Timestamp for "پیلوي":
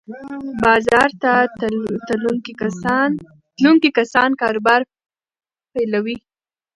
5.73-6.17